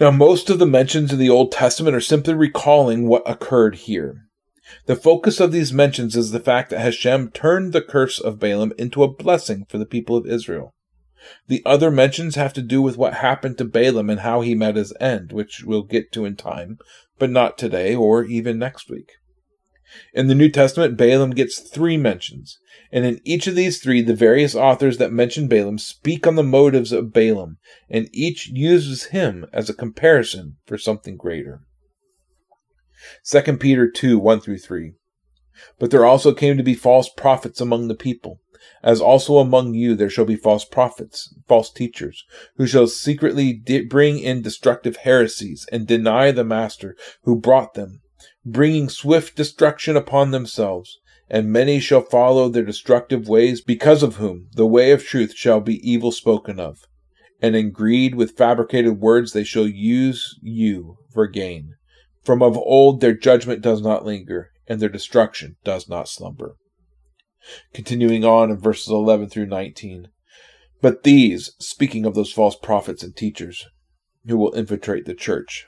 [0.00, 4.28] Now, most of the mentions in the Old Testament are simply recalling what occurred here.
[4.86, 8.72] The focus of these mentions is the fact that Hashem turned the curse of Balaam
[8.78, 10.74] into a blessing for the people of Israel.
[11.46, 14.76] The other mentions have to do with what happened to Balaam and how he met
[14.76, 16.78] his end, which we'll get to in time,
[17.18, 19.12] but not today or even next week.
[20.14, 22.58] In the New Testament, Balaam gets three mentions,
[22.90, 26.42] and in each of these three, the various authors that mention Balaam speak on the
[26.42, 31.62] motives of Balaam, and each uses him as a comparison for something greater.
[33.24, 34.92] 2 Peter 2 1 through 3.
[35.78, 38.40] But there also came to be false prophets among the people,
[38.82, 42.24] as also among you there shall be false prophets, false teachers,
[42.56, 43.54] who shall secretly
[43.88, 48.01] bring in destructive heresies and deny the master who brought them,
[48.44, 50.98] bringing swift destruction upon themselves.
[51.28, 55.60] And many shall follow their destructive ways, because of whom the way of truth shall
[55.60, 56.80] be evil spoken of.
[57.40, 61.74] And in greed with fabricated words they shall use you for gain.
[62.22, 66.56] From of old their judgment does not linger, and their destruction does not slumber.
[67.72, 70.08] Continuing on in verses 11 through 19.
[70.80, 73.66] But these, speaking of those false prophets and teachers
[74.26, 75.66] who will infiltrate the church,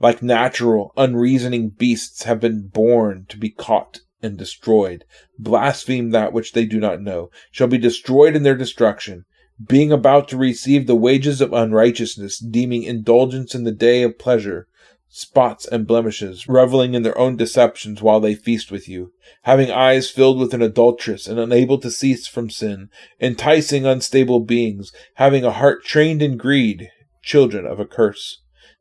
[0.00, 5.04] like natural, unreasoning beasts, have been born to be caught and destroyed,
[5.38, 9.24] blaspheme that which they do not know, shall be destroyed in their destruction,
[9.64, 14.66] being about to receive the wages of unrighteousness, deeming indulgence in the day of pleasure
[15.12, 20.08] spots and blemishes, reveling in their own deceptions while they feast with you, having eyes
[20.08, 22.88] filled with an adulteress and unable to cease from sin,
[23.20, 26.90] enticing unstable beings, having a heart trained in greed,
[27.22, 28.40] children of a curse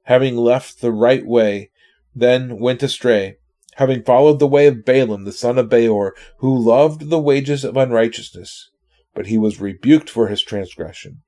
[0.09, 1.69] having left the right way,
[2.15, 3.37] then went astray,
[3.75, 7.77] having followed the way of Balaam the son of Beor, who loved the wages of
[7.77, 8.71] unrighteousness.
[9.13, 11.21] But he was rebuked for his transgression.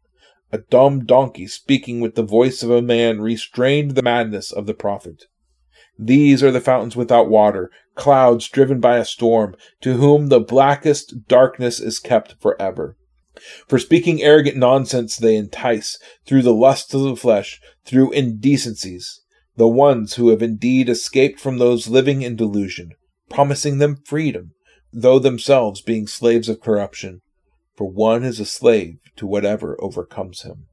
[0.52, 4.74] A dumb donkey speaking with the voice of a man restrained the madness of the
[4.74, 5.26] prophet.
[6.00, 11.28] These are the fountains without water, clouds driven by a storm, to whom the blackest
[11.28, 12.98] darkness is kept forever.
[13.68, 19.22] For speaking arrogant nonsense, they entice, through the lusts of the flesh, through indecencies,
[19.58, 22.92] the ones who have indeed escaped from those living in delusion,
[23.30, 24.52] promising them freedom,
[24.94, 27.22] though themselves being slaves of corruption.
[27.76, 30.68] For one is a slave to whatever overcomes him.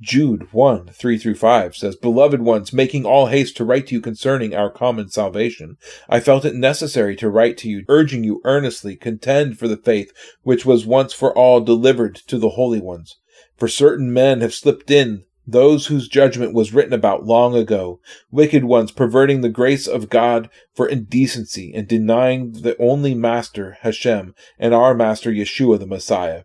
[0.00, 4.00] Jude 1 3 through 5 says, Beloved ones, making all haste to write to you
[4.02, 8.94] concerning our common salvation, I felt it necessary to write to you, urging you earnestly
[8.96, 13.16] contend for the faith which was once for all delivered to the holy ones.
[13.56, 18.64] For certain men have slipped in, those whose judgment was written about long ago, wicked
[18.64, 24.74] ones perverting the grace of God for indecency and denying the only Master, Hashem, and
[24.74, 26.42] our Master, Yeshua the Messiah.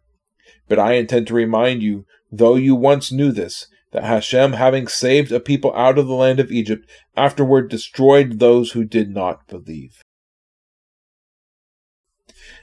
[0.70, 5.32] But I intend to remind you though you once knew this, that Hashem, having saved
[5.32, 10.02] a people out of the land of Egypt, afterward destroyed those who did not believe.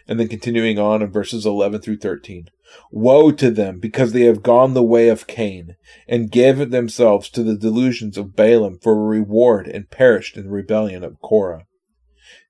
[0.07, 2.47] And then continuing on in verses 11 through 13.
[2.91, 7.43] Woe to them, because they have gone the way of Cain, and gave themselves to
[7.43, 11.65] the delusions of Balaam for a reward, and perished in the rebellion of Korah.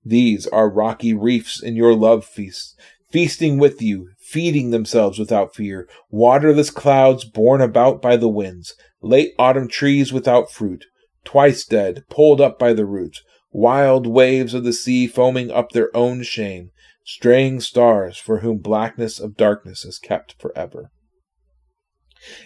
[0.04, 2.76] These are rocky reefs in your love feasts,
[3.10, 9.32] feasting with you, feeding themselves without fear, waterless clouds borne about by the winds, late
[9.38, 10.84] autumn trees without fruit,
[11.24, 13.22] twice dead, pulled up by the roots,
[13.52, 16.70] wild waves of the sea foaming up their own shame,
[17.04, 20.90] straying stars for whom blackness of darkness is kept forever.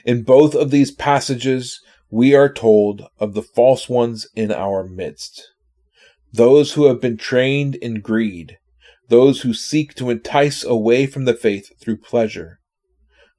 [0.05, 1.80] In both of these passages,
[2.11, 5.51] we are told of the false ones in our midst.
[6.33, 8.59] Those who have been trained in greed,
[9.13, 12.59] those who seek to entice away from the faith through pleasure,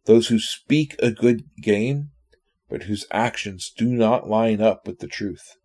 [0.06, 2.12] those who speak a good game,
[2.70, 5.56] but whose actions do not line up with the truth.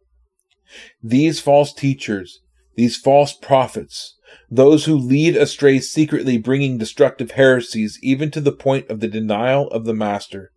[1.03, 2.41] These false teachers,
[2.75, 4.17] these false prophets,
[4.51, 9.69] those who lead astray secretly bringing destructive heresies even to the point of the denial
[9.69, 10.53] of the Master,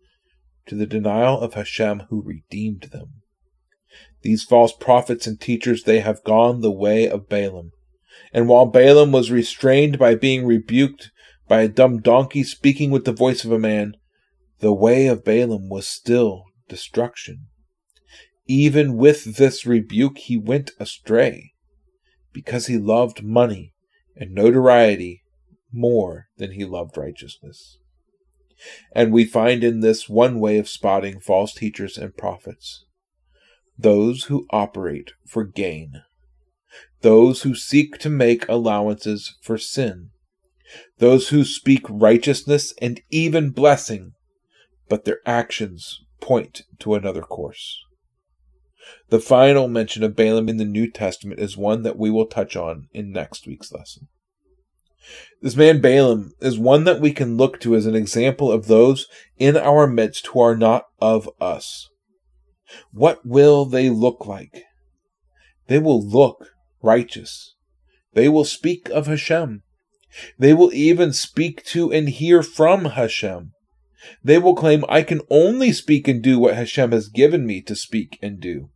[0.64, 3.20] to the denial of Hashem who redeemed them.
[4.22, 7.72] These false prophets and teachers, they have gone the way of Balaam,
[8.32, 11.10] and while Balaam was restrained by being rebuked
[11.48, 13.94] by a dumb donkey speaking with the voice of a man,
[14.60, 17.46] the way of Balaam was still destruction.
[18.46, 21.52] Even with this rebuke, he went astray
[22.32, 23.74] because he loved money
[24.16, 25.22] and notoriety
[25.72, 27.78] more than he loved righteousness.
[28.94, 32.84] And we find in this one way of spotting false teachers and prophets
[33.78, 36.02] those who operate for gain
[37.02, 40.10] those who seek to make allowances for sin,
[40.98, 44.12] those who speak righteousness and even blessing,
[44.88, 47.78] but their actions point to another course.
[49.10, 52.56] The final mention of Balaam in the New Testament is one that we will touch
[52.56, 54.08] on in next week's lesson.
[55.40, 59.06] This man Balaam is one that we can look to as an example of those
[59.36, 61.88] in our midst who are not of us.
[62.92, 64.64] What will they look like?
[65.66, 66.51] They will look
[66.82, 67.54] righteous.
[68.12, 69.62] They will speak of Hashem.
[70.38, 73.52] They will even speak to and hear from Hashem.
[74.22, 77.76] They will claim, I can only speak and do what Hashem has given me to
[77.76, 78.70] speak and do.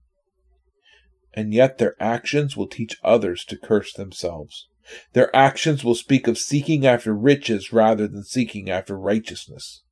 [1.35, 4.69] And yet their actions will teach others to curse themselves.
[5.13, 9.83] Their actions will speak of seeking after riches rather than seeking after righteousness.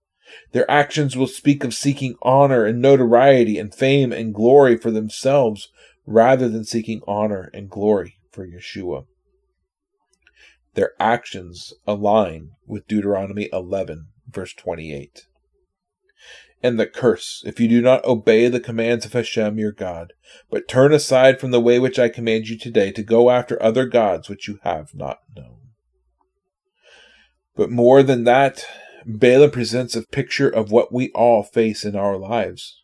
[0.53, 5.69] Their actions will speak of seeking honor and notoriety and fame and glory for themselves
[6.07, 9.07] rather than seeking honor and glory for Yeshua.
[10.75, 15.27] Their actions align with Deuteronomy 11, verse 28.
[16.63, 20.15] And the curse, if you do not obey the commands of Hashem your God,
[20.51, 23.87] but turn aside from the way which I command you today to go after other
[23.87, 25.59] gods which you have not known.
[27.55, 28.67] But more than that,
[29.07, 32.83] Balaam presents a picture of what we all face in our lives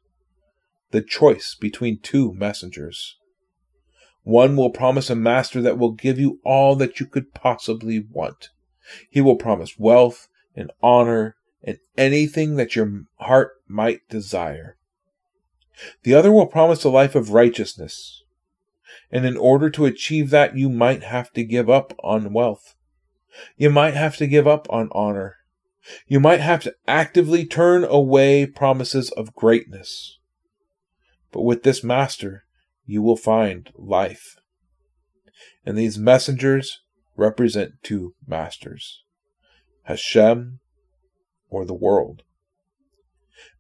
[0.91, 3.17] the choice between two messengers.
[4.23, 8.51] One will promise a master that will give you all that you could possibly want.
[9.09, 14.77] He will promise wealth and honor and anything that your heart might desire.
[16.03, 18.23] The other will promise a life of righteousness.
[19.11, 22.75] And in order to achieve that, you might have to give up on wealth.
[23.57, 25.37] You might have to give up on honor.
[26.07, 30.19] You might have to actively turn away promises of greatness.
[31.33, 32.45] But with this master,
[32.85, 34.37] you will find life.
[35.65, 36.81] And these messengers
[37.17, 39.03] represent two masters
[39.85, 40.61] Hashem
[41.49, 42.23] or the world.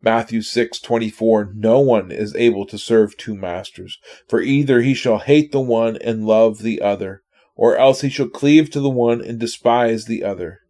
[0.02, 3.98] Matthew 6:24 No one is able to serve two masters
[4.28, 7.22] for either he shall hate the one and love the other
[7.54, 10.60] or else he shall cleave to the one and despise the other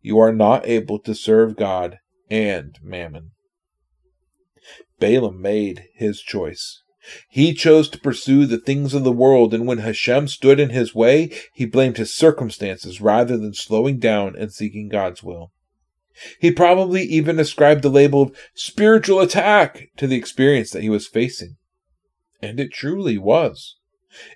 [0.00, 1.98] you are not able to serve God
[2.30, 3.32] and mammon
[5.04, 6.82] Balaam made his choice
[7.28, 10.94] he chose to pursue the things of the world, and when Hashem stood in his
[10.94, 15.52] way, he blamed his circumstances rather than slowing down and seeking God's will.
[16.40, 21.06] He probably even ascribed the label of spiritual attack to the experience that he was
[21.06, 21.56] facing.
[22.40, 23.76] And it truly was.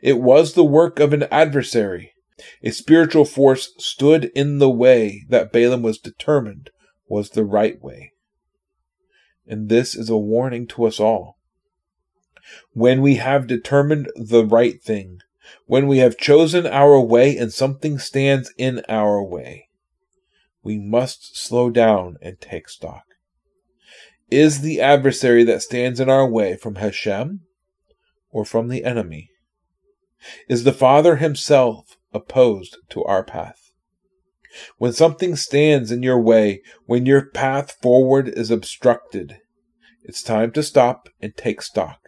[0.02, 2.12] It was the work of an adversary.
[2.62, 6.70] A spiritual force stood in the way that Balaam was determined
[7.08, 8.12] was the right way.
[9.48, 11.38] And this is a warning to us all.
[12.72, 15.20] When we have determined the right thing,
[15.66, 19.68] when we have chosen our way and something stands in our way,
[20.62, 23.04] we must slow down and take stock.
[24.30, 27.40] is the adversary that stands in our way from Hashem
[28.30, 29.30] or from the enemy?
[30.48, 33.67] Is the Father himself opposed to our path?
[34.78, 39.38] When something stands in your way, when your path forward is obstructed,
[40.02, 42.00] it's time to stop and take stock,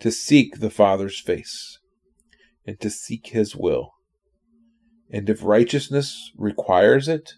[0.00, 1.78] to seek the Father's face,
[2.66, 3.92] and to seek His will.
[5.10, 7.32] And if righteousness requires it,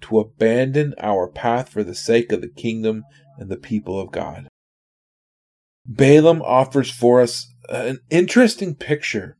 [0.00, 3.04] to abandon our path for the sake of the kingdom
[3.36, 4.48] and the people of God.
[5.84, 9.36] Balaam offers for us an interesting picture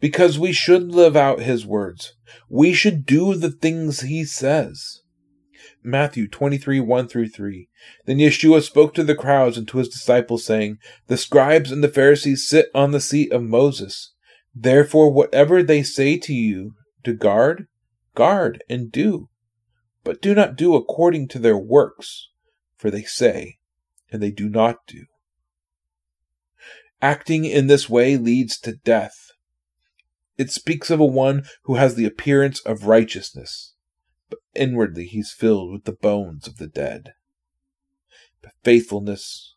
[0.00, 2.14] because we should live out his words.
[2.48, 5.00] We should do the things he says.
[5.82, 7.68] Matthew 23, 1 through 3.
[8.06, 11.88] Then Yeshua spoke to the crowds and to his disciples, saying, The scribes and the
[11.88, 14.12] Pharisees sit on the seat of Moses.
[14.54, 16.72] Therefore, whatever they say to you
[17.04, 17.66] to guard,
[18.14, 19.28] guard and do
[20.04, 22.28] but do not do according to their works,
[22.76, 23.58] for they say,
[24.10, 25.04] and they do not do.
[27.00, 29.31] Acting in this way leads to death.
[30.42, 33.74] It speaks of a one who has the appearance of righteousness,
[34.28, 37.12] but inwardly he's filled with the bones of the dead.
[38.42, 39.54] But faithfulness,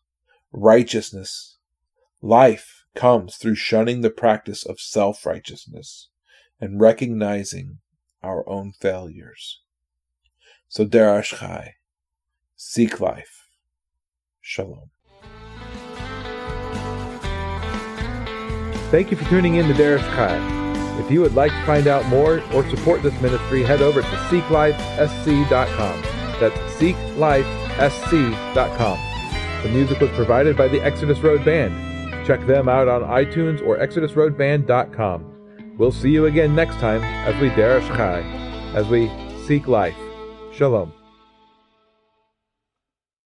[0.52, 1.58] righteousness,
[2.22, 6.08] life comes through shunning the practice of self righteousness
[6.60, 7.78] and recognizing
[8.22, 9.60] our own failures.
[10.68, 11.74] So Derash Chai,
[12.54, 13.48] seek life.
[14.40, 14.90] Shalom.
[18.92, 20.65] Thank you for tuning in to Derash Chai.
[20.98, 24.06] If you would like to find out more or support this ministry, head over to
[24.06, 26.02] seeklifesc.com.
[26.40, 28.98] That's seeklifesc.com.
[29.62, 31.74] The music was provided by the Exodus Road Band.
[32.26, 35.32] Check them out on iTunes or exodusroadband.com.
[35.78, 38.20] We'll see you again next time as we Derash Chai,
[38.74, 39.10] as we
[39.46, 39.96] seek life.
[40.52, 40.92] Shalom.